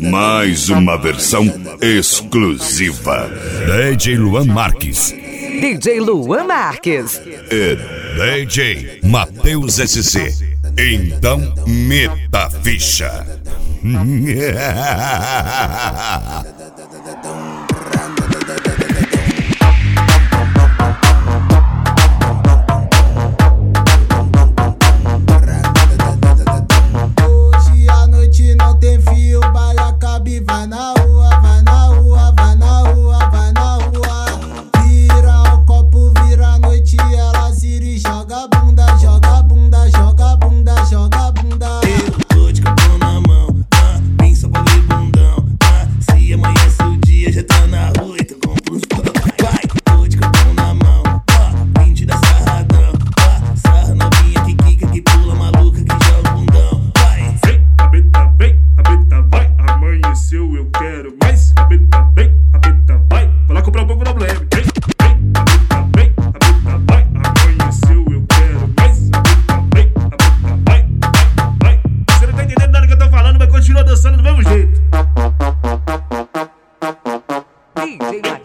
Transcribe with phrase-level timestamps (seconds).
[0.00, 1.44] Mais uma versão
[1.80, 3.28] exclusiva.
[3.66, 5.12] DJ Luan Marques.
[5.60, 7.20] DJ Luan Marques.
[7.50, 7.76] E
[8.16, 10.32] DJ Matheus SC.
[10.78, 13.26] Então, meta ficha.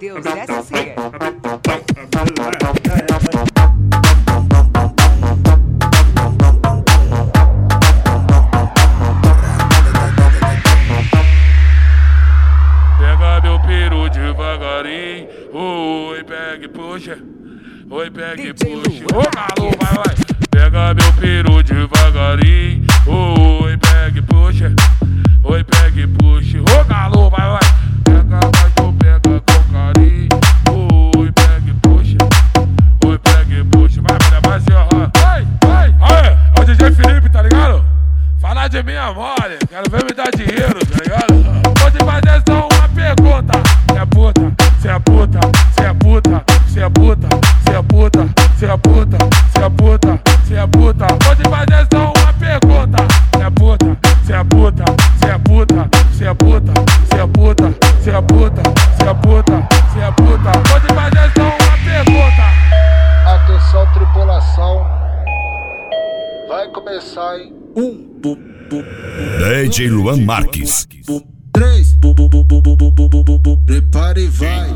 [0.04, 0.96] Deus, essa sim é.
[13.00, 17.18] Pega meu peru devagarinho, oi, pega puxa.
[17.90, 19.06] Oi, pegue, puxa.
[19.14, 20.16] Ô, oh, vai, vai.
[20.50, 21.53] Pega meu peru
[44.94, 45.40] é puta,
[45.74, 47.28] cê é puta, cê é puta,
[47.66, 49.18] cê é puta, cê é puta,
[49.52, 51.08] cê é puta, cê é puta.
[51.26, 52.98] Pode fazer só uma pergunta.
[53.34, 54.86] Cê é puta, cê é puta,
[55.20, 56.74] cê é puta, cê é puta,
[57.10, 58.64] cê é puta, cê é puta,
[59.00, 60.52] cê é puta, cê é puta.
[60.94, 62.44] Fazer só uma pergunta.
[63.26, 64.86] Atenção, tripulação.
[66.50, 68.38] Vai começar, em Um, do,
[69.64, 70.88] DJ Luan Marques.
[71.52, 71.93] Três.
[73.66, 74.70] Prepare e vai.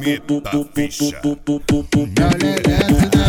[0.00, 1.20] Meta, ficha.
[1.22, 3.19] Minha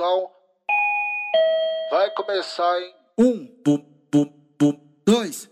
[0.00, 0.30] gravação
[1.90, 3.48] vai começar em um,
[5.04, 5.50] dois,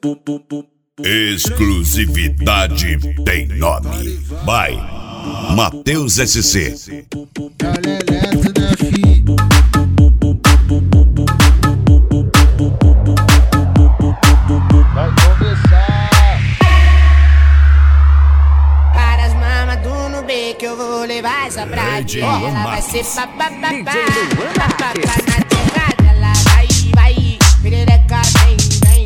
[1.01, 4.17] Exclusividade tem nome.
[4.45, 4.75] Vai,
[5.55, 6.75] Matheus SC.
[20.29, 21.83] saber que eu vou levar essa pra.
[22.01, 26.11] Ela vai ser papapá, papapá na tocada.
[26.11, 28.98] Ela vai, vai, perereca, vem, vem.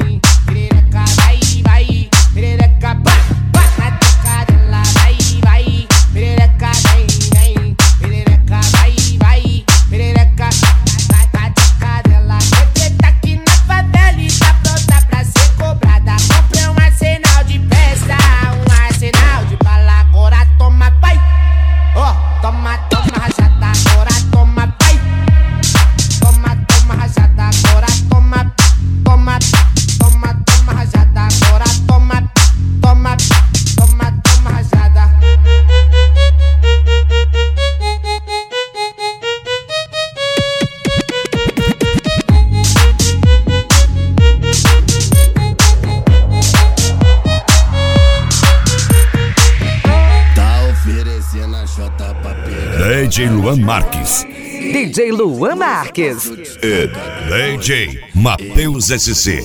[53.02, 54.24] DJ Luan Marques.
[54.72, 56.30] DJ Luan Marques.
[56.62, 56.88] E
[57.28, 59.42] DJ Matheus SC.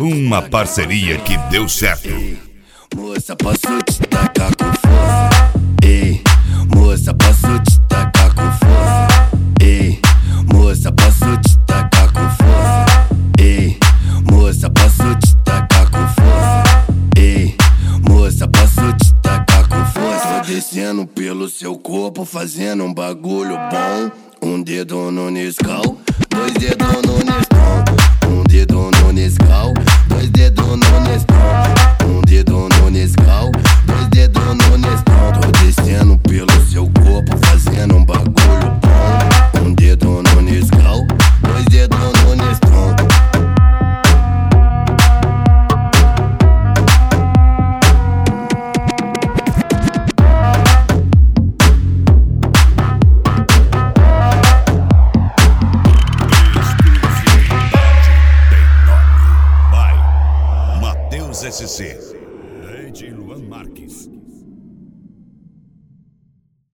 [0.00, 2.08] Uma parceria que deu certo.
[2.96, 3.60] Moça, posso
[21.20, 24.10] pelo seu corpo fazendo um bagulho bom.
[24.40, 25.98] Um dedo no Nescau,
[26.30, 27.84] dois dedos no Nescau.
[28.26, 29.74] Um dedo no Nescau,
[30.08, 32.08] dois dedos no Nescau.
[32.08, 32.69] Um dedo no
[63.60, 64.08] Marquez.